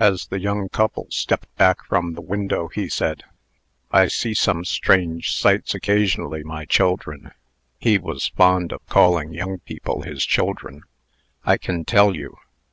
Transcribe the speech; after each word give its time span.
As 0.00 0.26
the 0.26 0.40
young 0.40 0.68
couple 0.68 1.06
stepped 1.10 1.54
back 1.56 1.84
from 1.84 2.14
the 2.14 2.20
window, 2.20 2.66
he 2.66 2.88
said: 2.88 3.22
"I 3.92 4.08
see 4.08 4.34
some 4.34 4.64
strange 4.64 5.36
sights 5.36 5.72
occasionally, 5.72 6.42
my 6.42 6.64
children" 6.64 7.30
(he 7.78 7.96
was 7.96 8.26
fond 8.34 8.72
of 8.72 8.84
calling 8.86 9.32
young 9.32 9.58
people 9.60 10.02
his 10.02 10.26
children), 10.26 10.82
"I 11.44 11.58
can 11.58 11.84
tell 11.84 12.16
you. 12.16 12.38